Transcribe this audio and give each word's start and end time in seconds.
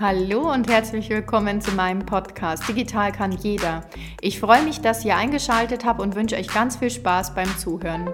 Hallo 0.00 0.50
und 0.50 0.66
herzlich 0.70 1.10
willkommen 1.10 1.60
zu 1.60 1.72
meinem 1.72 2.06
Podcast 2.06 2.66
Digital 2.66 3.12
kann 3.12 3.32
jeder. 3.32 3.84
Ich 4.22 4.40
freue 4.40 4.62
mich, 4.62 4.80
dass 4.80 5.04
ihr 5.04 5.14
eingeschaltet 5.14 5.84
habt 5.84 6.00
und 6.00 6.14
wünsche 6.14 6.36
euch 6.36 6.48
ganz 6.48 6.76
viel 6.78 6.88
Spaß 6.88 7.34
beim 7.34 7.54
Zuhören. 7.58 8.08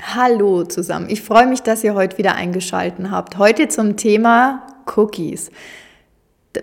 Hallo 0.00 0.64
zusammen, 0.64 1.10
ich 1.10 1.20
freue 1.20 1.46
mich, 1.46 1.62
dass 1.62 1.84
ihr 1.84 1.92
heute 1.92 2.16
wieder 2.16 2.36
eingeschaltet 2.36 3.10
habt. 3.10 3.36
Heute 3.36 3.68
zum 3.68 3.98
Thema 3.98 4.66
Cookies 4.96 5.50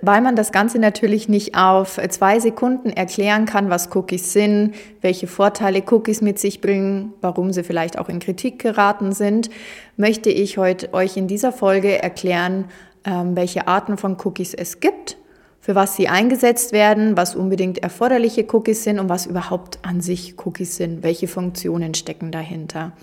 weil 0.02 0.22
man 0.22 0.36
das 0.36 0.52
Ganze 0.52 0.80
natürlich 0.80 1.30
nicht 1.30 1.56
auf 1.56 2.00
zwei 2.10 2.40
Sekunden 2.40 2.90
erklären 2.90 3.46
kann, 3.46 3.70
was 3.70 3.94
Cookies 3.96 4.34
sind, 4.34 4.76
welche 5.02 5.28
Vorteile 5.28 5.84
Cookies 5.90 6.22
mit 6.22 6.40
sich 6.40 6.62
bringen, 6.62 7.14
warum 7.22 7.52
sie 7.54 7.64
vielleicht 7.64 7.98
auch 7.98 8.10
in 8.10 8.20
Kritik 8.20 8.60
geraten 8.60 9.12
sind, 9.12 9.50
möchte 9.98 10.30
ich 10.30 10.58
heute 10.58 10.94
euch 10.94 11.18
in 11.18 11.28
dieser 11.28 11.52
Folge 11.52 12.02
erklären, 12.02 12.66
ähm, 13.06 13.36
welche 13.36 13.68
Arten 13.68 13.98
von 13.98 14.18
Cookies 14.24 14.54
es 14.54 14.80
gibt 14.80 15.18
für 15.62 15.76
was 15.76 15.96
sie 15.96 16.08
eingesetzt 16.08 16.72
werden, 16.72 17.18
was 17.18 17.36
unbedingt 17.36 17.80
erforderliche 17.80 18.46
Cookies 18.52 18.84
sind 18.84 19.00
und 19.00 19.10
was 19.10 19.26
überhaupt 19.26 19.80
an 19.82 20.02
sich 20.02 20.36
Cookies 20.46 20.78
sind, 20.78 21.04
welche 21.04 21.28
Funktionen 21.28 21.94
stecken 21.94 22.32
dahinter. 22.32 22.94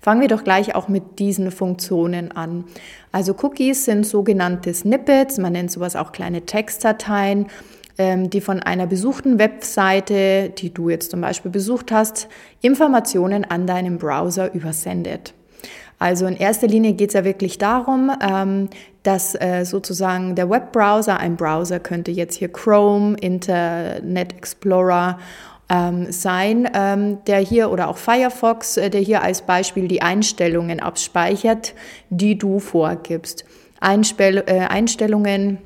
Fangen 0.00 0.20
wir 0.20 0.28
doch 0.28 0.44
gleich 0.44 0.74
auch 0.74 0.88
mit 0.88 1.18
diesen 1.18 1.50
Funktionen 1.50 2.32
an. 2.32 2.64
Also 3.12 3.34
Cookies 3.42 3.86
sind 3.86 4.06
sogenannte 4.06 4.74
Snippets, 4.74 5.38
man 5.38 5.52
nennt 5.52 5.70
sowas 5.70 5.96
auch 5.96 6.12
kleine 6.12 6.42
Textdateien, 6.42 7.46
ähm, 7.98 8.28
die 8.28 8.40
von 8.40 8.60
einer 8.60 8.86
besuchten 8.86 9.38
Webseite, 9.38 10.50
die 10.50 10.72
du 10.72 10.90
jetzt 10.90 11.10
zum 11.10 11.20
Beispiel 11.20 11.50
besucht 11.50 11.92
hast, 11.92 12.28
Informationen 12.60 13.44
an 13.44 13.66
deinen 13.66 13.98
Browser 13.98 14.52
übersendet. 14.54 15.34
Also 15.98 16.26
in 16.26 16.36
erster 16.36 16.66
Linie 16.66 16.94
geht 16.94 17.10
es 17.10 17.14
ja 17.14 17.24
wirklich 17.24 17.58
darum, 17.58 18.10
ähm, 18.20 18.68
dass 19.02 19.34
äh, 19.34 19.64
sozusagen 19.64 20.34
der 20.34 20.48
Webbrowser, 20.48 21.18
ein 21.18 21.36
Browser 21.36 21.80
könnte 21.80 22.10
jetzt 22.10 22.36
hier 22.36 22.52
Chrome, 22.52 23.16
Internet 23.20 24.32
Explorer 24.36 25.18
ähm, 25.68 26.12
sein, 26.12 26.68
ähm, 26.74 27.24
der 27.24 27.38
hier 27.38 27.70
oder 27.70 27.88
auch 27.88 27.96
Firefox, 27.96 28.76
äh, 28.76 28.90
der 28.90 29.00
hier 29.00 29.22
als 29.22 29.42
Beispiel 29.42 29.88
die 29.88 30.02
Einstellungen 30.02 30.80
abspeichert, 30.80 31.74
die 32.10 32.36
du 32.36 32.58
vorgibst. 32.58 33.44
Einspell 33.80 34.44
äh, 34.46 34.60
Einstellungen 34.60 35.58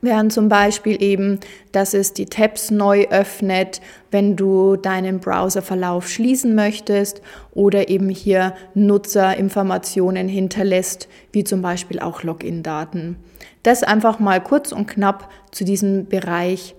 wären 0.00 0.30
zum 0.30 0.48
Beispiel 0.48 1.02
eben, 1.02 1.40
dass 1.72 1.94
es 1.94 2.12
die 2.12 2.26
Tabs 2.26 2.70
neu 2.70 3.06
öffnet, 3.10 3.80
wenn 4.10 4.36
du 4.36 4.76
deinen 4.76 5.20
Browserverlauf 5.20 6.08
schließen 6.08 6.54
möchtest 6.54 7.20
oder 7.52 7.88
eben 7.88 8.08
hier 8.08 8.54
Nutzerinformationen 8.74 10.28
hinterlässt, 10.28 11.08
wie 11.32 11.44
zum 11.44 11.60
Beispiel 11.62 12.00
auch 12.00 12.22
Login-Daten. 12.22 13.16
Das 13.62 13.82
einfach 13.82 14.18
mal 14.18 14.42
kurz 14.42 14.72
und 14.72 14.86
knapp 14.86 15.28
zu 15.50 15.64
diesem 15.64 16.06
Bereich, 16.06 16.74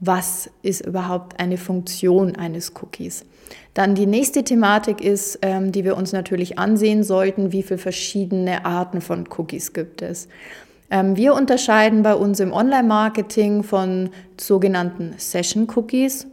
was 0.00 0.50
ist 0.62 0.84
überhaupt 0.84 1.38
eine 1.40 1.56
Funktion 1.56 2.36
eines 2.36 2.72
Cookies. 2.82 3.24
Dann 3.74 3.94
die 3.94 4.06
nächste 4.06 4.42
Thematik 4.42 5.00
ist, 5.00 5.38
ähm, 5.42 5.70
die 5.70 5.84
wir 5.84 5.96
uns 5.96 6.12
natürlich 6.12 6.58
ansehen 6.58 7.04
sollten, 7.04 7.52
wie 7.52 7.62
viele 7.62 7.78
verschiedene 7.78 8.64
Arten 8.64 9.00
von 9.00 9.28
Cookies 9.36 9.72
gibt 9.72 10.02
es. 10.02 10.28
Ähm, 10.90 11.16
wir 11.16 11.34
unterscheiden 11.34 12.02
bei 12.02 12.14
uns 12.14 12.40
im 12.40 12.52
Online-Marketing 12.52 13.62
von 13.62 14.10
sogenannten 14.40 15.14
Session-Cookies. 15.16 16.26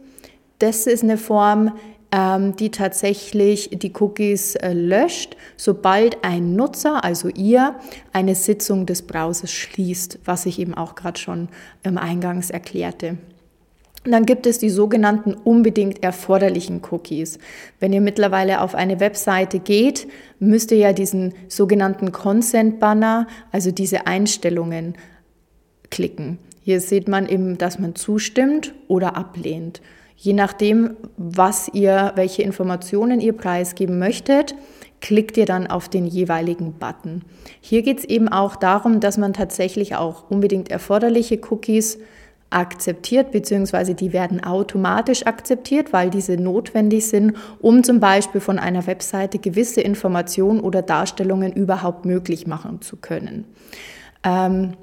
Das 0.58 0.86
ist 0.86 1.02
eine 1.02 1.18
Form, 1.18 1.72
ähm, 2.12 2.54
die 2.54 2.70
tatsächlich 2.70 3.70
die 3.72 3.92
Cookies 3.98 4.54
äh, 4.54 4.72
löscht, 4.72 5.36
sobald 5.56 6.22
ein 6.22 6.54
Nutzer, 6.54 7.02
also 7.02 7.28
ihr, 7.28 7.74
eine 8.12 8.36
Sitzung 8.36 8.86
des 8.86 9.02
Browsers 9.02 9.50
schließt, 9.50 10.20
was 10.24 10.46
ich 10.46 10.60
eben 10.60 10.74
auch 10.74 10.94
gerade 10.94 11.18
schon 11.18 11.48
im 11.82 11.98
Eingangs 11.98 12.50
erklärte. 12.50 13.18
Und 14.04 14.12
dann 14.12 14.26
gibt 14.26 14.46
es 14.46 14.58
die 14.58 14.68
sogenannten 14.68 15.32
unbedingt 15.32 16.02
erforderlichen 16.02 16.82
Cookies. 16.90 17.38
Wenn 17.80 17.92
ihr 17.92 18.02
mittlerweile 18.02 18.60
auf 18.60 18.74
eine 18.74 19.00
Webseite 19.00 19.60
geht, 19.60 20.06
müsst 20.38 20.70
ihr 20.72 20.78
ja 20.78 20.92
diesen 20.92 21.32
sogenannten 21.48 22.12
Consent 22.12 22.80
Banner, 22.80 23.26
also 23.50 23.70
diese 23.70 24.06
Einstellungen 24.06 24.94
klicken. 25.90 26.38
Hier 26.60 26.80
sieht 26.80 27.08
man 27.08 27.28
eben, 27.28 27.56
dass 27.56 27.78
man 27.78 27.94
zustimmt 27.94 28.74
oder 28.88 29.16
ablehnt. 29.16 29.80
Je 30.16 30.32
nachdem, 30.32 30.96
was 31.16 31.68
ihr, 31.72 32.12
welche 32.14 32.42
Informationen 32.42 33.20
ihr 33.20 33.32
preisgeben 33.32 33.98
möchtet, 33.98 34.54
klickt 35.00 35.36
ihr 35.36 35.44
dann 35.44 35.66
auf 35.66 35.88
den 35.88 36.06
jeweiligen 36.06 36.74
Button. 36.74 37.22
Hier 37.60 37.82
geht 37.82 37.98
es 37.98 38.04
eben 38.04 38.28
auch 38.28 38.56
darum, 38.56 39.00
dass 39.00 39.18
man 39.18 39.34
tatsächlich 39.34 39.96
auch 39.96 40.30
unbedingt 40.30 40.70
erforderliche 40.70 41.38
Cookies 41.50 41.98
akzeptiert, 42.54 43.32
beziehungsweise 43.32 43.94
die 43.94 44.12
werden 44.12 44.42
automatisch 44.42 45.26
akzeptiert, 45.26 45.92
weil 45.92 46.10
diese 46.10 46.36
notwendig 46.36 47.06
sind, 47.08 47.36
um 47.60 47.82
zum 47.82 48.00
Beispiel 48.00 48.40
von 48.40 48.58
einer 48.58 48.86
Webseite 48.86 49.38
gewisse 49.38 49.80
Informationen 49.80 50.60
oder 50.60 50.82
Darstellungen 50.82 51.52
überhaupt 51.52 52.04
möglich 52.04 52.46
machen 52.46 52.80
zu 52.80 52.96
können. 52.96 53.44
Ähm, 54.22 54.74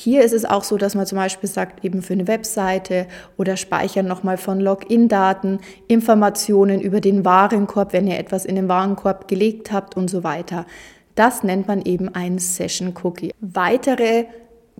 hier 0.00 0.22
ist 0.22 0.32
es 0.32 0.44
auch 0.44 0.62
so, 0.62 0.76
dass 0.76 0.94
man 0.94 1.06
zum 1.06 1.18
Beispiel 1.18 1.48
sagt, 1.48 1.84
eben 1.84 2.02
für 2.02 2.12
eine 2.12 2.28
Webseite 2.28 3.08
oder 3.36 3.56
speichern 3.56 4.06
nochmal 4.06 4.36
von 4.36 4.60
Login-Daten, 4.60 5.58
Informationen 5.88 6.80
über 6.80 7.00
den 7.00 7.24
Warenkorb, 7.24 7.92
wenn 7.92 8.06
ihr 8.06 8.16
etwas 8.16 8.44
in 8.44 8.54
den 8.54 8.68
Warenkorb 8.68 9.26
gelegt 9.26 9.72
habt 9.72 9.96
und 9.96 10.08
so 10.08 10.22
weiter. 10.22 10.66
Das 11.16 11.42
nennt 11.42 11.66
man 11.66 11.82
eben 11.82 12.14
ein 12.14 12.38
Session-Cookie. 12.38 13.32
Weitere 13.40 14.26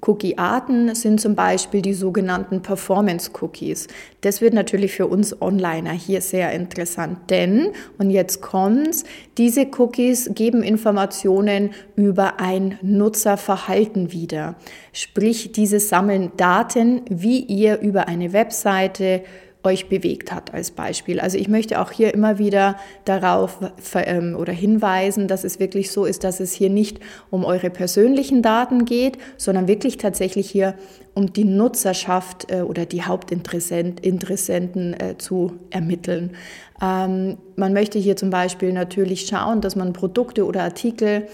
Cookie-Arten 0.01 0.95
sind 0.95 1.21
zum 1.21 1.35
Beispiel 1.35 1.83
die 1.83 1.95
sogenannten 1.95 2.63
Performance-Cookies. 2.63 3.89
Das 4.21 4.41
wird 4.41 4.55
natürlich 4.55 4.93
für 4.93 5.07
uns 5.07 5.41
Onliner 5.41 5.93
hier 5.93 6.21
sehr 6.21 6.53
interessant, 6.53 7.31
denn, 7.31 7.71
und 7.99 8.11
jetzt 8.11 8.41
kommt's, 8.43 9.05
diese 9.37 9.67
Cookies 9.79 10.31
geben 10.35 10.63
Informationen 10.63 11.71
über 11.97 12.41
ein 12.41 12.79
Nutzerverhalten 12.83 14.13
wieder. 14.13 14.57
Sprich, 14.93 15.53
diese 15.53 15.81
sammeln 15.81 16.33
Daten, 16.37 17.03
wie 17.09 17.41
ihr 17.41 17.81
über 17.81 18.09
eine 18.09 18.33
Webseite 18.33 19.23
euch 19.65 19.89
bewegt 19.89 20.33
hat 20.33 20.55
als 20.55 20.71
Beispiel. 20.71 21.21
Also 21.21 21.37
ich 21.37 21.49
möchte 21.49 21.81
auch 21.81 21.91
hier 21.91 22.15
immer 22.15 22.39
wieder 22.39 22.77
darauf 23.05 23.59
ähm, 23.95 24.37
oder 24.39 24.53
hinweisen, 24.53 25.27
dass 25.27 25.45
es 25.45 25.59
wirklich 25.59 25.91
so 25.91 26.05
ist, 26.05 26.23
dass 26.25 26.41
es 26.41 26.53
hier 26.53 26.71
nicht 26.71 27.01
um 27.31 27.45
eure 27.45 27.69
persönlichen 27.69 28.41
Daten 28.41 28.85
geht, 28.85 29.19
sondern 29.37 29.67
wirklich 29.67 29.99
tatsächlich 29.99 30.49
hier 30.49 30.75
um 31.15 31.33
die 31.33 31.45
Nutzerschaft 31.45 32.51
äh, 32.53 32.63
oder 32.63 32.87
die 32.87 33.03
Hauptinteressenten 33.03 34.95
äh, 34.95 35.19
zu 35.19 35.55
ermitteln. 35.71 36.37
Ähm, 36.81 37.39
man 37.57 37.73
möchte 37.73 37.99
hier 37.99 38.17
zum 38.17 38.31
Beispiel 38.31 38.73
natürlich 38.73 39.27
schauen, 39.27 39.61
dass 39.61 39.75
man 39.75 39.93
Produkte 39.93 40.47
oder 40.47 40.63
Artikel 40.63 41.27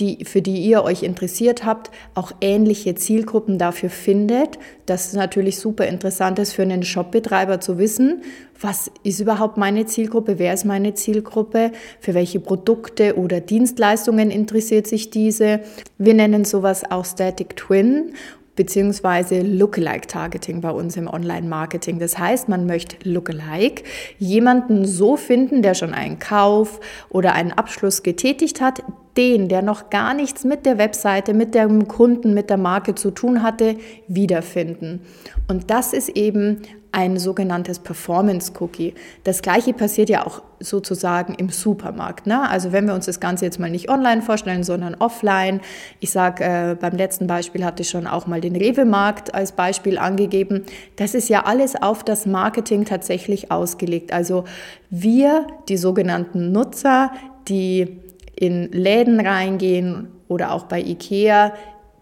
die, 0.00 0.24
für 0.24 0.42
die 0.42 0.56
ihr 0.56 0.82
euch 0.82 1.02
interessiert 1.02 1.64
habt, 1.64 1.90
auch 2.14 2.32
ähnliche 2.40 2.94
Zielgruppen 2.94 3.58
dafür 3.58 3.90
findet. 3.90 4.58
Das 4.86 5.06
ist 5.06 5.14
natürlich 5.14 5.58
super 5.58 5.86
interessant 5.86 6.38
ist 6.38 6.52
für 6.52 6.62
einen 6.62 6.82
Shopbetreiber 6.82 7.60
zu 7.60 7.78
wissen, 7.78 8.22
was 8.60 8.90
ist 9.02 9.20
überhaupt 9.20 9.56
meine 9.56 9.86
Zielgruppe, 9.86 10.38
wer 10.38 10.54
ist 10.54 10.64
meine 10.64 10.94
Zielgruppe, 10.94 11.70
für 12.00 12.14
welche 12.14 12.40
Produkte 12.40 13.16
oder 13.16 13.40
Dienstleistungen 13.40 14.30
interessiert 14.30 14.86
sich 14.86 15.10
diese. 15.10 15.60
Wir 15.98 16.14
nennen 16.14 16.44
sowas 16.44 16.90
auch 16.90 17.04
Static 17.04 17.56
Twin 17.56 18.12
beziehungsweise 18.56 19.40
Lookalike 19.40 20.06
Targeting 20.06 20.60
bei 20.60 20.70
uns 20.70 20.96
im 20.96 21.08
Online-Marketing. 21.08 21.98
Das 21.98 22.18
heißt, 22.18 22.48
man 22.48 22.66
möchte 22.66 22.96
Lookalike 23.08 23.82
jemanden 24.18 24.84
so 24.84 25.16
finden, 25.16 25.62
der 25.62 25.74
schon 25.74 25.92
einen 25.92 26.18
Kauf 26.18 26.80
oder 27.10 27.32
einen 27.32 27.52
Abschluss 27.52 28.02
getätigt 28.02 28.60
hat, 28.60 28.82
den, 29.16 29.48
der 29.48 29.62
noch 29.62 29.90
gar 29.90 30.14
nichts 30.14 30.44
mit 30.44 30.66
der 30.66 30.78
Webseite, 30.78 31.34
mit 31.34 31.54
dem 31.54 31.88
Kunden, 31.88 32.34
mit 32.34 32.50
der 32.50 32.56
Marke 32.56 32.94
zu 32.94 33.10
tun 33.10 33.42
hatte, 33.42 33.76
wiederfinden. 34.08 35.00
Und 35.48 35.70
das 35.70 35.92
ist 35.92 36.10
eben 36.10 36.62
ein 36.94 37.18
sogenanntes 37.18 37.80
Performance-Cookie. 37.80 38.94
Das 39.24 39.42
gleiche 39.42 39.72
passiert 39.72 40.08
ja 40.08 40.24
auch 40.24 40.42
sozusagen 40.60 41.34
im 41.34 41.48
Supermarkt. 41.48 42.28
Ne? 42.28 42.48
Also 42.48 42.70
wenn 42.70 42.86
wir 42.86 42.94
uns 42.94 43.06
das 43.06 43.18
Ganze 43.18 43.44
jetzt 43.44 43.58
mal 43.58 43.68
nicht 43.68 43.90
online 43.90 44.22
vorstellen, 44.22 44.62
sondern 44.62 44.94
offline. 44.94 45.60
Ich 45.98 46.12
sage, 46.12 46.44
äh, 46.44 46.76
beim 46.80 46.96
letzten 46.96 47.26
Beispiel 47.26 47.64
hatte 47.64 47.82
ich 47.82 47.90
schon 47.90 48.06
auch 48.06 48.28
mal 48.28 48.40
den 48.40 48.54
Rewe-Markt 48.54 49.34
als 49.34 49.50
Beispiel 49.52 49.98
angegeben. 49.98 50.62
Das 50.94 51.14
ist 51.14 51.28
ja 51.28 51.44
alles 51.46 51.74
auf 51.74 52.04
das 52.04 52.26
Marketing 52.26 52.84
tatsächlich 52.84 53.50
ausgelegt. 53.50 54.12
Also 54.12 54.44
wir, 54.88 55.48
die 55.68 55.76
sogenannten 55.76 56.52
Nutzer, 56.52 57.10
die 57.48 57.98
in 58.36 58.70
Läden 58.72 59.20
reingehen 59.20 60.08
oder 60.28 60.52
auch 60.52 60.64
bei 60.64 60.80
IKEA, 60.80 61.52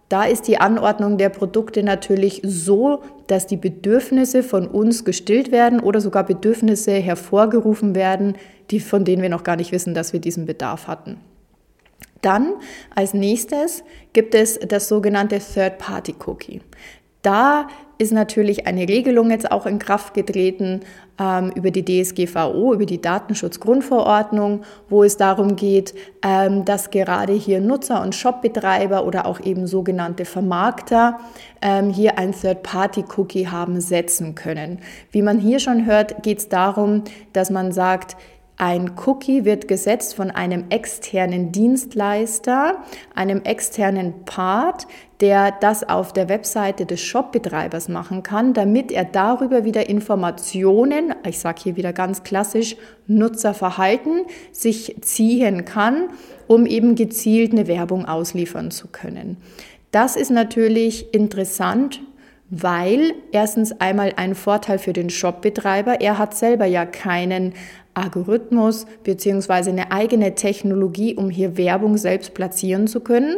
da 0.08 0.24
ist 0.24 0.46
die 0.46 0.58
Anordnung 0.58 1.16
der 1.16 1.30
Produkte 1.30 1.82
natürlich 1.82 2.42
so, 2.44 3.02
dass 3.28 3.46
die 3.46 3.56
Bedürfnisse 3.56 4.42
von 4.42 4.68
uns 4.68 5.06
gestillt 5.06 5.50
werden 5.50 5.80
oder 5.80 6.02
sogar 6.02 6.24
Bedürfnisse 6.24 6.92
hervorgerufen 6.92 7.94
werden, 7.94 8.36
die, 8.70 8.80
von 8.80 9.06
denen 9.06 9.22
wir 9.22 9.30
noch 9.30 9.42
gar 9.42 9.56
nicht 9.56 9.72
wissen, 9.72 9.94
dass 9.94 10.12
wir 10.12 10.20
diesen 10.20 10.44
Bedarf 10.44 10.86
hatten. 10.86 11.18
Dann 12.20 12.52
als 12.94 13.14
nächstes 13.14 13.84
gibt 14.12 14.34
es 14.34 14.58
das 14.60 14.88
sogenannte 14.88 15.38
Third-Party-Cookie. 15.38 16.60
Da 17.22 17.68
ist 17.98 18.12
natürlich 18.12 18.66
eine 18.66 18.88
Regelung 18.88 19.30
jetzt 19.30 19.52
auch 19.52 19.64
in 19.64 19.78
Kraft 19.78 20.12
getreten 20.12 20.80
ähm, 21.20 21.52
über 21.54 21.70
die 21.70 21.84
DSGVO, 21.84 22.74
über 22.74 22.84
die 22.84 23.00
Datenschutzgrundverordnung, 23.00 24.62
wo 24.88 25.04
es 25.04 25.16
darum 25.16 25.54
geht, 25.54 25.94
ähm, 26.24 26.64
dass 26.64 26.90
gerade 26.90 27.32
hier 27.32 27.60
Nutzer 27.60 28.02
und 28.02 28.16
Shopbetreiber 28.16 29.06
oder 29.06 29.26
auch 29.26 29.38
eben 29.38 29.68
sogenannte 29.68 30.24
Vermarkter 30.24 31.20
ähm, 31.60 31.90
hier 31.90 32.18
ein 32.18 32.32
Third-Party-Cookie 32.32 33.46
haben 33.46 33.80
setzen 33.80 34.34
können. 34.34 34.80
Wie 35.12 35.22
man 35.22 35.38
hier 35.38 35.60
schon 35.60 35.86
hört, 35.86 36.24
geht 36.24 36.38
es 36.38 36.48
darum, 36.48 37.04
dass 37.32 37.50
man 37.50 37.70
sagt, 37.70 38.16
ein 38.62 38.92
Cookie 39.06 39.44
wird 39.44 39.66
gesetzt 39.66 40.14
von 40.14 40.30
einem 40.30 40.66
externen 40.68 41.50
Dienstleister, 41.50 42.84
einem 43.12 43.42
externen 43.42 44.24
Part, 44.24 44.86
der 45.20 45.50
das 45.50 45.82
auf 45.82 46.12
der 46.12 46.28
Webseite 46.28 46.86
des 46.86 47.00
Shopbetreibers 47.00 47.88
machen 47.88 48.22
kann, 48.22 48.54
damit 48.54 48.92
er 48.92 49.04
darüber 49.04 49.64
wieder 49.64 49.88
Informationen, 49.88 51.12
ich 51.26 51.40
sage 51.40 51.60
hier 51.64 51.76
wieder 51.76 51.92
ganz 51.92 52.22
klassisch, 52.22 52.76
Nutzerverhalten 53.08 54.26
sich 54.52 54.94
ziehen 55.00 55.64
kann, 55.64 56.10
um 56.46 56.64
eben 56.64 56.94
gezielt 56.94 57.50
eine 57.50 57.66
Werbung 57.66 58.04
ausliefern 58.04 58.70
zu 58.70 58.86
können. 58.86 59.38
Das 59.90 60.14
ist 60.14 60.30
natürlich 60.30 61.12
interessant, 61.12 62.00
weil 62.54 63.14
erstens 63.32 63.72
einmal 63.80 64.12
ein 64.16 64.34
Vorteil 64.34 64.78
für 64.78 64.92
den 64.92 65.08
Shopbetreiber, 65.08 66.02
er 66.02 66.18
hat 66.18 66.36
selber 66.36 66.66
ja 66.66 66.84
keinen 66.84 67.54
Algorithmus 67.94 68.84
beziehungsweise 69.04 69.70
eine 69.70 69.90
eigene 69.90 70.34
Technologie, 70.34 71.14
um 71.14 71.30
hier 71.30 71.56
Werbung 71.56 71.96
selbst 71.96 72.34
platzieren 72.34 72.88
zu 72.88 73.00
können, 73.00 73.36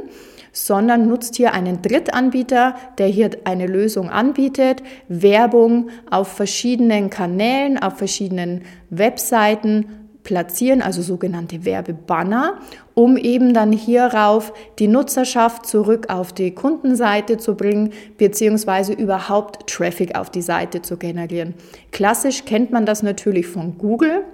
sondern 0.50 1.06
nutzt 1.06 1.36
hier 1.36 1.54
einen 1.54 1.80
Drittanbieter, 1.80 2.74
der 2.98 3.06
hier 3.06 3.30
eine 3.44 3.68
Lösung 3.68 4.10
anbietet, 4.10 4.82
Werbung 5.08 5.90
auf 6.10 6.26
verschiedenen 6.26 7.08
Kanälen, 7.08 7.78
auf 7.78 7.98
verschiedenen 7.98 8.62
Webseiten 8.90 10.03
platzieren, 10.24 10.82
also 10.82 11.02
sogenannte 11.02 11.64
Werbebanner, 11.64 12.58
um 12.94 13.16
eben 13.16 13.54
dann 13.54 13.72
hierauf 13.72 14.52
die 14.78 14.88
Nutzerschaft 14.88 15.66
zurück 15.66 16.06
auf 16.08 16.32
die 16.32 16.52
Kundenseite 16.52 17.36
zu 17.36 17.54
bringen, 17.54 17.92
beziehungsweise 18.18 18.94
überhaupt 18.94 19.68
Traffic 19.70 20.16
auf 20.16 20.30
die 20.30 20.42
Seite 20.42 20.82
zu 20.82 20.96
generieren. 20.96 21.54
Klassisch 21.92 22.44
kennt 22.44 22.72
man 22.72 22.86
das 22.86 23.02
natürlich 23.02 23.46
von 23.46 23.78
Google 23.78 24.24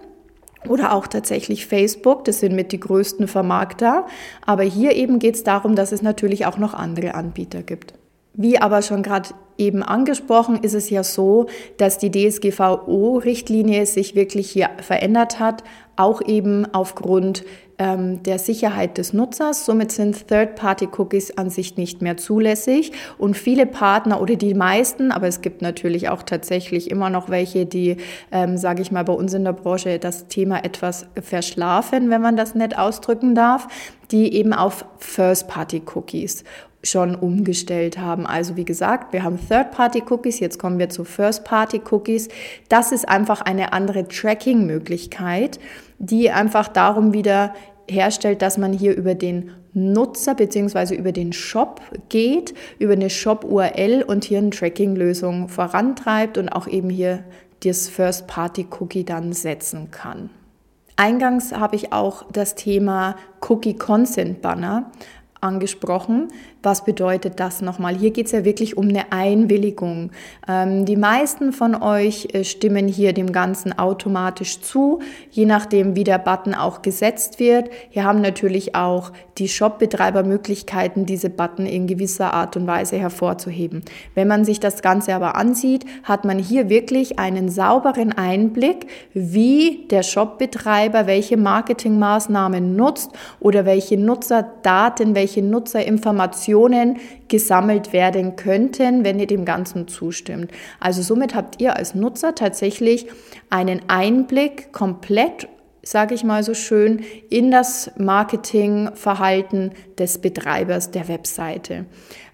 oder 0.68 0.92
auch 0.92 1.06
tatsächlich 1.06 1.66
Facebook, 1.66 2.24
das 2.24 2.40
sind 2.40 2.54
mit 2.54 2.72
die 2.72 2.80
größten 2.80 3.28
Vermarkter. 3.28 4.06
Aber 4.44 4.62
hier 4.62 4.94
eben 4.94 5.18
geht 5.18 5.34
es 5.34 5.44
darum, 5.44 5.74
dass 5.74 5.92
es 5.92 6.02
natürlich 6.02 6.46
auch 6.46 6.58
noch 6.58 6.74
andere 6.74 7.14
Anbieter 7.14 7.62
gibt. 7.62 7.94
Wie 8.34 8.58
aber 8.58 8.82
schon 8.82 9.02
gerade 9.02 9.30
eben 9.60 9.82
angesprochen, 9.82 10.58
ist 10.62 10.74
es 10.74 10.90
ja 10.90 11.04
so, 11.04 11.46
dass 11.76 11.98
die 11.98 12.10
DSGVO-Richtlinie 12.10 13.86
sich 13.86 14.14
wirklich 14.16 14.50
hier 14.50 14.70
verändert 14.80 15.38
hat, 15.38 15.62
auch 15.96 16.22
eben 16.22 16.66
aufgrund 16.72 17.44
ähm, 17.80 18.22
der 18.22 18.38
Sicherheit 18.38 18.98
des 18.98 19.12
Nutzers. 19.12 19.64
Somit 19.64 19.90
sind 19.90 20.28
Third-Party-Cookies 20.28 21.36
an 21.36 21.50
sich 21.50 21.76
nicht 21.76 22.02
mehr 22.02 22.16
zulässig 22.16 22.92
und 23.18 23.36
viele 23.36 23.66
Partner 23.66 24.20
oder 24.20 24.36
die 24.36 24.54
meisten, 24.54 25.12
aber 25.12 25.28
es 25.28 25.40
gibt 25.40 25.62
natürlich 25.62 26.08
auch 26.08 26.22
tatsächlich 26.22 26.90
immer 26.90 27.10
noch 27.10 27.30
welche, 27.30 27.66
die, 27.66 27.96
ähm, 28.32 28.58
sage 28.58 28.82
ich 28.82 28.92
mal, 28.92 29.04
bei 29.04 29.14
uns 29.14 29.34
in 29.34 29.44
der 29.44 29.54
Branche 29.54 29.98
das 29.98 30.28
Thema 30.28 30.64
etwas 30.64 31.06
verschlafen, 31.20 32.10
wenn 32.10 32.20
man 32.20 32.36
das 32.36 32.54
nicht 32.54 32.78
ausdrücken 32.78 33.34
darf, 33.34 33.66
die 34.10 34.34
eben 34.34 34.52
auf 34.52 34.84
First-Party-Cookies 34.98 36.44
schon 36.82 37.14
umgestellt 37.14 37.98
haben. 37.98 38.26
Also 38.26 38.56
wie 38.56 38.64
gesagt, 38.64 39.12
wir 39.12 39.22
haben 39.22 39.38
Third-Party-Cookies, 39.38 40.40
jetzt 40.40 40.58
kommen 40.58 40.78
wir 40.78 40.88
zu 40.88 41.04
First-Party-Cookies. 41.04 42.28
Das 42.68 42.92
ist 42.92 43.08
einfach 43.08 43.42
eine 43.42 43.72
andere 43.72 44.08
Tracking-Möglichkeit, 44.08 45.60
die 45.98 46.30
einfach 46.30 46.68
darum 46.68 47.12
wieder 47.12 47.54
herstellt, 47.88 48.40
dass 48.40 48.56
man 48.56 48.72
hier 48.72 48.96
über 48.96 49.14
den 49.14 49.50
Nutzer 49.72 50.34
bzw. 50.34 50.94
über 50.94 51.12
den 51.12 51.32
Shop 51.32 51.80
geht, 52.08 52.54
über 52.78 52.94
eine 52.94 53.10
Shop-URL 53.10 54.02
und 54.02 54.24
hier 54.24 54.38
eine 54.38 54.50
Tracking-Lösung 54.50 55.48
vorantreibt 55.48 56.38
und 56.38 56.48
auch 56.48 56.66
eben 56.66 56.90
hier 56.90 57.24
das 57.62 57.88
First-Party-Cookie 57.88 59.04
dann 59.04 59.32
setzen 59.32 59.90
kann. 59.90 60.30
Eingangs 60.96 61.52
habe 61.52 61.76
ich 61.76 61.92
auch 61.92 62.24
das 62.30 62.54
Thema 62.56 63.16
Cookie 63.48 63.74
Consent 63.74 64.42
Banner 64.42 64.90
angesprochen. 65.40 66.28
Was 66.62 66.84
bedeutet 66.84 67.40
das 67.40 67.62
nochmal? 67.62 67.96
Hier 67.96 68.10
geht 68.10 68.26
es 68.26 68.32
ja 68.32 68.44
wirklich 68.44 68.76
um 68.76 68.88
eine 68.88 69.12
Einwilligung. 69.12 70.10
Ähm, 70.46 70.84
die 70.84 70.96
meisten 70.96 71.52
von 71.52 71.74
euch 71.74 72.28
äh, 72.34 72.44
stimmen 72.44 72.86
hier 72.88 73.12
dem 73.12 73.32
Ganzen 73.32 73.78
automatisch 73.78 74.60
zu, 74.60 75.00
je 75.30 75.46
nachdem, 75.46 75.96
wie 75.96 76.04
der 76.04 76.18
Button 76.18 76.54
auch 76.54 76.82
gesetzt 76.82 77.38
wird. 77.38 77.70
Hier 77.88 78.04
haben 78.04 78.20
natürlich 78.20 78.74
auch 78.74 79.12
die 79.38 79.48
Shopbetreiber 79.48 80.22
Möglichkeiten, 80.22 81.06
diese 81.06 81.30
Button 81.30 81.64
in 81.64 81.86
gewisser 81.86 82.34
Art 82.34 82.56
und 82.56 82.66
Weise 82.66 82.98
hervorzuheben. 82.98 83.82
Wenn 84.14 84.28
man 84.28 84.44
sich 84.44 84.60
das 84.60 84.82
Ganze 84.82 85.14
aber 85.14 85.36
ansieht, 85.36 85.86
hat 86.02 86.26
man 86.26 86.38
hier 86.38 86.68
wirklich 86.68 87.18
einen 87.18 87.48
sauberen 87.48 88.12
Einblick, 88.12 88.86
wie 89.14 89.86
der 89.90 90.02
Shopbetreiber 90.02 91.06
welche 91.06 91.38
Marketingmaßnahmen 91.38 92.76
nutzt 92.76 93.12
oder 93.40 93.64
welche 93.64 93.96
Nutzerdaten, 93.96 95.14
welche 95.14 95.29
Nutzerinformationen 95.36 96.30
Informationen 96.40 96.98
gesammelt 97.28 97.92
werden 97.92 98.36
könnten, 98.36 99.04
wenn 99.04 99.18
ihr 99.18 99.26
dem 99.26 99.44
Ganzen 99.44 99.88
zustimmt. 99.88 100.50
Also 100.78 101.02
somit 101.02 101.34
habt 101.34 101.60
ihr 101.60 101.76
als 101.76 101.94
Nutzer 101.94 102.34
tatsächlich 102.34 103.06
einen 103.50 103.82
Einblick 103.88 104.72
komplett 104.72 105.48
sage 105.82 106.14
ich 106.14 106.24
mal 106.24 106.42
so 106.42 106.52
schön, 106.52 107.02
in 107.30 107.50
das 107.50 107.90
Marketingverhalten 107.96 109.72
des 109.98 110.18
Betreibers 110.18 110.90
der 110.90 111.08
Webseite. 111.08 111.86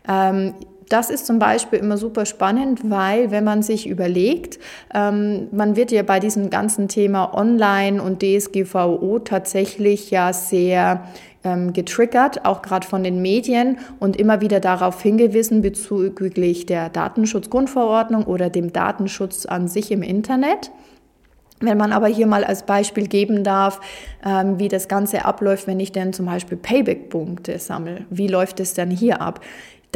Ähm, 0.09 0.55
das 0.89 1.11
ist 1.11 1.27
zum 1.27 1.39
Beispiel 1.39 1.79
immer 1.79 1.97
super 1.97 2.27
spannend, 2.27 2.91
weil 2.91 3.31
wenn 3.31 3.45
man 3.45 3.63
sich 3.63 3.89
überlegt, 3.89 4.59
ähm, 4.93 5.47
man 5.53 5.77
wird 5.77 5.93
ja 5.93 6.03
bei 6.03 6.19
diesem 6.19 6.51
ganzen 6.51 6.89
Thema 6.89 7.35
Online 7.35 8.03
und 8.03 8.21
DSGVO 8.21 9.21
tatsächlich 9.21 10.11
ja 10.11 10.33
sehr 10.33 11.05
ähm, 11.47 11.73
getriggert, 11.73 12.45
auch 12.45 12.61
gerade 12.61 12.87
von 12.87 13.05
den 13.05 13.23
Medien 13.23 13.79
und 14.01 14.17
immer 14.17 14.41
wieder 14.41 14.59
darauf 14.59 15.01
hingewiesen 15.01 15.63
bezüglich 15.63 16.67
der 16.67 16.89
Datenschutzgrundverordnung 16.89 18.25
oder 18.25 18.51
dem 18.51 18.73
Datenschutz 18.73 19.47
an 19.47 19.69
sich 19.69 19.93
im 19.93 20.03
Internet. 20.03 20.73
Wenn 21.61 21.79
man 21.79 21.93
aber 21.93 22.09
hier 22.09 22.27
mal 22.27 22.45
als 22.45 22.65
Beispiel 22.67 23.07
geben 23.07 23.43
darf, 23.43 23.81
ähm, 24.25 24.59
wie 24.59 24.69
das 24.69 24.89
Ganze 24.89 25.25
abläuft, 25.25 25.67
wenn 25.67 25.81
ich 25.81 25.93
denn 25.93 26.13
zum 26.13 26.27
Beispiel 26.27 26.59
Payback-Punkte 26.59 27.59
sammle, 27.59 28.05
wie 28.11 28.27
läuft 28.27 28.61
es 28.61 28.75
denn 28.75 28.91
hier 28.91 29.23
ab? 29.23 29.41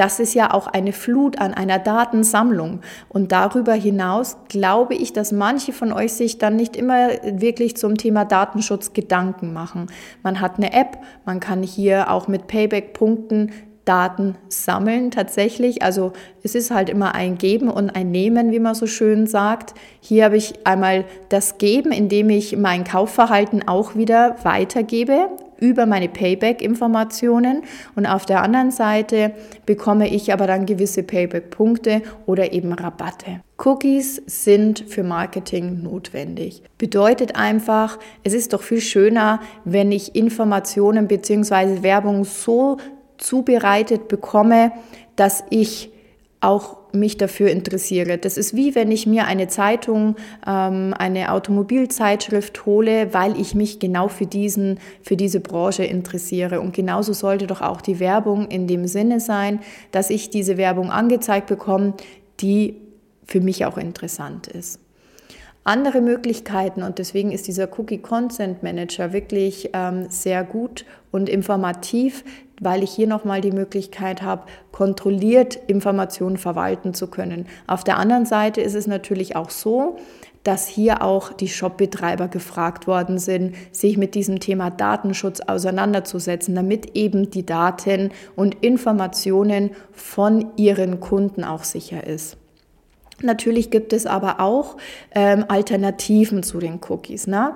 Das 0.00 0.19
ist 0.19 0.33
ja 0.33 0.54
auch 0.54 0.66
eine 0.66 0.95
Flut 0.95 1.38
an 1.38 1.52
einer 1.52 1.78
Datensammlung. 1.78 2.80
Und 3.11 3.33
darüber 3.33 3.75
hinaus 3.75 4.38
glaube 4.49 4.95
ich, 4.95 5.12
dass 5.12 5.30
manche 5.30 5.75
von 5.75 5.92
euch 5.92 6.14
sich 6.14 6.38
dann 6.38 6.57
nicht 6.57 6.75
immer 6.75 7.11
wirklich 7.23 7.76
zum 7.76 7.99
Thema 7.99 8.25
Datenschutz 8.25 8.95
Gedanken 8.95 9.52
machen. 9.52 9.88
Man 10.23 10.40
hat 10.40 10.57
eine 10.57 10.73
App, 10.73 10.97
man 11.26 11.38
kann 11.38 11.62
hier 11.62 12.11
auch 12.11 12.28
mit 12.28 12.47
Payback-Punkten 12.47 13.52
Daten 13.85 14.37
sammeln 14.49 15.11
tatsächlich. 15.11 15.83
Also 15.83 16.14
es 16.42 16.54
ist 16.54 16.71
halt 16.71 16.88
immer 16.88 17.14
ein 17.14 17.37
Geben 17.37 17.69
und 17.69 17.90
ein 17.90 18.11
Nehmen, 18.11 18.52
wie 18.52 18.59
man 18.59 18.75
so 18.75 18.87
schön 18.87 19.26
sagt. 19.26 19.75
Hier 20.00 20.25
habe 20.25 20.38
ich 20.38 20.66
einmal 20.66 21.04
das 21.28 21.59
Geben, 21.59 21.92
indem 21.92 22.30
ich 22.30 22.57
mein 22.57 22.85
Kaufverhalten 22.85 23.69
auch 23.69 23.97
wieder 23.97 24.37
weitergebe 24.45 25.28
über 25.60 25.86
meine 25.86 26.08
Payback-Informationen 26.08 27.62
und 27.94 28.06
auf 28.06 28.26
der 28.26 28.42
anderen 28.42 28.70
Seite 28.70 29.32
bekomme 29.66 30.08
ich 30.08 30.32
aber 30.32 30.46
dann 30.46 30.66
gewisse 30.66 31.02
Payback-Punkte 31.02 32.02
oder 32.26 32.52
eben 32.52 32.72
Rabatte. 32.72 33.40
Cookies 33.58 34.22
sind 34.26 34.80
für 34.88 35.02
Marketing 35.02 35.82
notwendig. 35.82 36.62
Bedeutet 36.78 37.36
einfach, 37.36 37.98
es 38.24 38.32
ist 38.32 38.52
doch 38.54 38.62
viel 38.62 38.80
schöner, 38.80 39.40
wenn 39.64 39.92
ich 39.92 40.14
Informationen 40.16 41.08
bzw. 41.08 41.82
Werbung 41.82 42.24
so 42.24 42.78
zubereitet 43.18 44.08
bekomme, 44.08 44.72
dass 45.16 45.44
ich 45.50 45.92
auch 46.40 46.76
mich 46.92 47.18
dafür 47.18 47.50
interessiere. 47.50 48.18
Das 48.18 48.37
ist 48.37 48.56
wie 48.56 48.75
wenn 48.75 48.90
ich 48.90 49.06
mir 49.06 49.26
eine 49.26 49.49
Zeitung, 49.49 50.16
ähm, 50.47 50.94
eine 50.99 51.32
Automobilzeitschrift 51.32 52.64
hole, 52.66 53.12
weil 53.12 53.38
ich 53.38 53.54
mich 53.54 53.78
genau 53.78 54.09
für, 54.09 54.26
diesen, 54.26 54.78
für 55.02 55.16
diese 55.16 55.40
Branche 55.40 55.85
interessiere. 55.85 56.61
Und 56.61 56.75
genauso 56.75 57.12
sollte 57.12 57.47
doch 57.47 57.61
auch 57.61 57.80
die 57.80 58.00
Werbung 58.00 58.49
in 58.49 58.66
dem 58.66 58.87
Sinne 58.87 59.20
sein, 59.20 59.61
dass 59.92 60.11
ich 60.11 60.30
diese 60.30 60.56
Werbung 60.56 60.90
angezeigt 60.90 61.47
bekomme, 61.47 61.94
die 62.40 62.76
für 63.25 63.40
mich 63.40 63.66
auch 63.66 63.76
interessant 63.76 64.49
ist. 64.49 64.80
Andere 65.64 66.00
Möglichkeiten 66.00 66.82
und 66.82 66.98
deswegen 66.98 67.32
ist 67.32 67.46
dieser 67.46 67.68
Cookie 67.78 67.98
Consent 67.98 68.62
Manager 68.62 69.12
wirklich 69.12 69.70
ähm, 69.72 70.06
sehr 70.08 70.42
gut 70.42 70.84
und 71.10 71.28
informativ, 71.28 72.24
weil 72.60 72.82
ich 72.82 72.90
hier 72.90 73.06
nochmal 73.06 73.40
die 73.40 73.52
Möglichkeit 73.52 74.22
habe, 74.22 74.46
kontrolliert 74.72 75.56
Informationen 75.66 76.38
verwalten 76.38 76.94
zu 76.94 77.08
können. 77.08 77.46
Auf 77.66 77.84
der 77.84 77.98
anderen 77.98 78.26
Seite 78.26 78.60
ist 78.60 78.74
es 78.74 78.86
natürlich 78.86 79.36
auch 79.36 79.50
so, 79.50 79.96
dass 80.44 80.66
hier 80.66 81.02
auch 81.02 81.32
die 81.32 81.48
Shopbetreiber 81.48 82.28
gefragt 82.28 82.86
worden 82.86 83.18
sind, 83.18 83.54
sich 83.72 83.98
mit 83.98 84.14
diesem 84.14 84.40
Thema 84.40 84.70
Datenschutz 84.70 85.40
auseinanderzusetzen, 85.40 86.54
damit 86.54 86.96
eben 86.96 87.30
die 87.30 87.44
Daten 87.44 88.10
und 88.36 88.56
Informationen 88.62 89.72
von 89.92 90.52
ihren 90.56 91.00
Kunden 91.00 91.44
auch 91.44 91.64
sicher 91.64 92.06
ist. 92.06 92.39
Natürlich 93.22 93.70
gibt 93.70 93.92
es 93.92 94.06
aber 94.06 94.40
auch 94.40 94.76
ähm, 95.14 95.44
Alternativen 95.48 96.42
zu 96.42 96.58
den 96.58 96.80
Cookies. 96.88 97.26
Ne? 97.26 97.52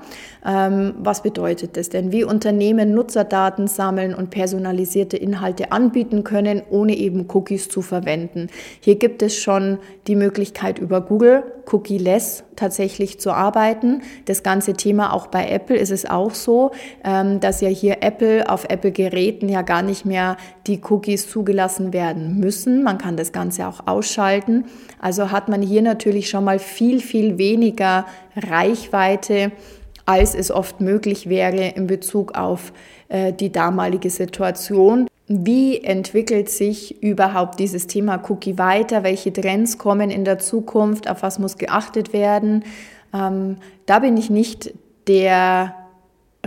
Ähm, 0.47 0.95
was 0.99 1.23
bedeutet 1.23 1.77
das 1.77 1.89
denn? 1.89 2.13
Wie 2.13 2.25
Unternehmen 2.25 2.95
Nutzerdaten 2.95 3.67
sammeln 3.67 4.15
und 4.15 4.31
personalisierte 4.31 5.17
Inhalte 5.17 5.73
anbieten 5.73 6.25
können, 6.25 6.63
ohne 6.71 6.97
eben 6.97 7.27
Cookies 7.33 7.69
zu 7.69 7.83
verwenden. 7.83 8.49
Hier 8.81 8.97
gibt 8.97 9.23
es 9.23 9.37
schon 9.37 9.79
die 10.07 10.17
Möglichkeit 10.17 10.79
über 10.79 11.01
Google 11.01 11.45
Cookie-less 11.71 12.45
tatsächlich 12.57 13.19
zu 13.21 13.33
arbeiten. 13.33 14.03
Das 14.27 14.43
ganze 14.43 14.75
Thema 14.75 15.13
auch 15.13 15.27
bei 15.27 15.49
Apple 15.49 15.77
ist 15.77 15.91
es 15.91 16.09
auch 16.09 16.35
so, 16.35 16.71
ähm, 17.05 17.41
dass 17.41 17.61
ja 17.61 17.69
hier 17.69 17.99
Apple 18.03 18.49
auf 18.49 18.65
Apple-Geräten 18.69 19.49
ja 19.49 19.63
gar 19.63 19.83
nicht 19.83 20.05
mehr 20.05 20.37
die 20.67 20.81
Cookies 20.89 21.29
zugelassen 21.29 21.93
werden 21.93 22.39
müssen. 22.39 22.83
Man 22.83 22.99
kann 22.99 23.17
das 23.17 23.33
Ganze 23.33 23.67
auch 23.67 23.87
ausschalten. 23.87 24.67
Also 25.01 25.31
hat 25.31 25.49
man 25.55 25.63
hier 25.63 25.83
natürlich 25.83 26.29
schon 26.29 26.45
mal 26.45 26.59
viel, 26.59 27.01
viel 27.01 27.39
weniger 27.39 28.07
Reichweite 28.37 29.53
als 30.07 30.35
es 30.35 30.51
oft 30.51 30.81
möglich 30.81 31.29
wäre 31.29 31.69
in 31.69 31.87
Bezug 31.87 32.35
auf 32.35 32.73
äh, 33.09 33.33
die 33.33 33.51
damalige 33.51 34.11
Situation. 34.11 35.07
Wie 35.29 35.83
entwickelt 35.83 36.51
sich 36.51 37.03
überhaupt 37.03 37.59
dieses 37.59 37.87
Thema 37.87 38.23
Cookie 38.29 38.59
weiter? 38.59 39.03
Welche 39.03 39.33
Trends 39.33 39.79
kommen 39.79 40.11
in 40.11 40.25
der 40.25 40.39
Zukunft? 40.39 41.09
Auf 41.09 41.23
was 41.23 41.39
muss 41.39 41.57
geachtet 41.57 42.13
werden? 42.13 42.65
Ähm, 43.15 43.57
da 43.87 44.01
bin 44.01 44.19
ich 44.19 44.29
nicht 44.29 44.75
der 45.07 45.75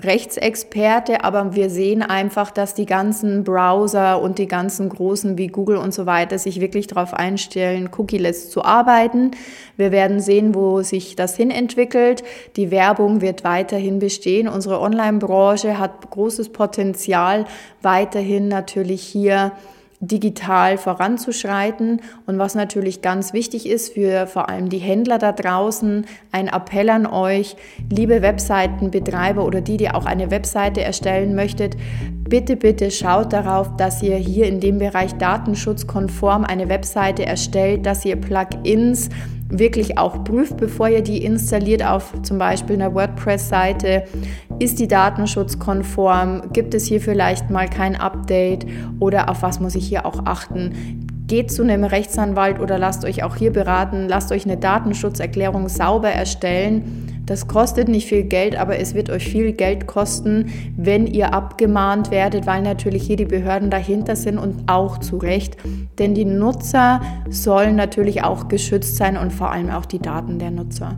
Rechtsexperte, 0.04 1.24
aber 1.24 1.56
wir 1.56 1.70
sehen 1.70 2.04
einfach, 2.04 2.52
dass 2.52 2.76
die 2.76 2.86
ganzen 2.86 3.44
Browser 3.44 4.22
und 4.22 4.38
die 4.38 4.48
ganzen 4.48 4.90
großen 4.90 5.38
wie 5.38 5.48
Google 5.48 5.78
und 5.78 5.94
so 5.94 6.06
weiter 6.06 6.38
sich 6.38 6.62
wirklich 6.62 6.86
darauf 6.86 7.14
einstellen, 7.14 7.90
cookieless 7.98 8.52
zu 8.52 8.64
arbeiten. 8.64 9.32
Wir 9.76 9.92
werden 9.92 10.20
sehen, 10.20 10.54
wo 10.54 10.84
sich 10.84 11.16
das 11.16 11.36
hin 11.36 11.50
entwickelt. 11.50 12.24
Die 12.58 12.70
Werbung 12.70 13.22
wird 13.22 13.44
weiterhin 13.44 13.98
bestehen. 13.98 14.48
Unsere 14.48 14.80
Online-Branche 14.82 15.80
hat 15.80 16.12
großes 16.12 16.50
Potenzial, 16.50 17.46
weiterhin 17.82 18.48
natürlich 18.48 19.02
hier 19.02 19.52
digital 20.00 20.78
voranzuschreiten. 20.78 22.02
Und 22.26 22.38
was 22.38 22.56
natürlich 22.56 23.02
ganz 23.02 23.34
wichtig 23.34 23.68
ist 23.68 23.94
für 23.94 24.28
vor 24.28 24.50
allem 24.50 24.70
die 24.70 24.78
Händler 24.78 25.18
da 25.18 25.32
draußen, 25.32 26.06
ein 26.32 26.48
Appell 26.48 26.90
an 26.90 27.06
euch, 27.06 27.56
liebe 27.90 28.22
Webseitenbetreiber 28.22 29.44
oder 29.44 29.62
die, 29.62 29.78
die 29.78 29.90
auch 29.90 30.06
eine 30.06 30.30
Webseite 30.30 30.82
erstellen 30.82 31.36
möchtet, 31.36 31.76
bitte, 32.30 32.56
bitte 32.56 32.92
schaut 32.92 33.34
darauf, 33.34 33.76
dass 33.78 34.04
ihr 34.04 34.18
hier 34.18 34.48
in 34.48 34.60
dem 34.60 34.78
Bereich 34.78 35.16
datenschutzkonform 35.16 36.44
eine 36.44 36.70
Webseite 36.70 37.26
erstellt, 37.26 37.86
dass 37.86 38.06
ihr 38.06 38.18
Plugins 38.18 39.10
wirklich 39.50 39.98
auch 39.98 40.24
prüft, 40.24 40.58
bevor 40.58 40.90
ihr 40.90 41.02
die 41.02 41.24
installiert 41.24 41.86
auf 41.86 42.14
zum 42.22 42.38
Beispiel 42.38 42.76
einer 42.76 42.94
WordPress-Seite. 42.94 44.04
Ist 44.60 44.80
die 44.80 44.88
datenschutzkonform? 44.88 46.52
Gibt 46.54 46.74
es 46.74 46.86
hier 46.86 47.02
vielleicht 47.02 47.50
mal 47.50 47.70
kein 47.70 47.96
Update? 47.96 48.66
Oder 49.00 49.30
auf 49.30 49.42
was 49.42 49.60
muss 49.60 49.76
ich 49.76 49.88
hier 49.88 50.06
auch 50.06 50.26
achten? 50.26 51.08
Geht 51.28 51.52
zu 51.52 51.64
einem 51.64 51.84
Rechtsanwalt 51.84 52.60
oder 52.60 52.78
lasst 52.78 53.04
euch 53.06 53.24
auch 53.24 53.36
hier 53.36 53.52
beraten, 53.52 54.08
lasst 54.08 54.32
euch 54.32 54.46
eine 54.46 54.58
Datenschutzerklärung 54.58 55.68
sauber 55.70 56.10
erstellen 56.10 57.07
das 57.28 57.48
kostet 57.48 57.90
nicht 57.90 58.08
viel 58.08 58.24
Geld, 58.24 58.58
aber 58.58 58.80
es 58.80 58.96
wird 58.96 59.10
euch 59.10 59.28
viel 59.28 59.52
Geld 59.52 59.86
kosten, 59.86 60.50
wenn 60.78 61.06
ihr 61.06 61.34
abgemahnt 61.34 62.10
werdet, 62.10 62.48
weil 62.48 62.62
natürlich 62.62 63.04
hier 63.04 63.18
die 63.18 63.26
Behörden 63.26 63.70
dahinter 63.70 64.16
sind 64.16 64.38
und 64.38 64.64
auch 64.68 64.98
zu 64.98 65.18
Recht. 65.18 65.58
Denn 66.00 66.16
die 66.16 66.26
Nutzer 66.26 67.02
sollen 67.30 67.76
natürlich 67.76 68.24
auch 68.24 68.48
geschützt 68.48 68.96
sein 68.96 69.18
und 69.18 69.34
vor 69.34 69.52
allem 69.52 69.70
auch 69.70 69.86
die 69.86 70.00
Daten 70.00 70.40
der 70.40 70.52
Nutzer. 70.52 70.98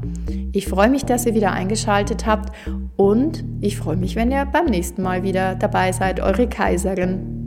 Ich 0.52 0.68
freue 0.68 0.90
mich, 0.90 1.04
dass 1.04 1.26
ihr 1.26 1.34
wieder 1.34 1.52
eingeschaltet 1.52 2.28
habt 2.28 2.56
und 2.96 3.44
ich 3.60 3.78
freue 3.78 3.98
mich, 3.98 4.16
wenn 4.16 4.32
ihr 4.32 4.46
beim 4.46 4.68
nächsten 4.68 5.02
Mal 5.02 5.24
wieder 5.24 5.56
dabei 5.56 5.92
seid. 5.92 6.20
Eure 6.20 6.48
Kaiserin. 6.48 7.39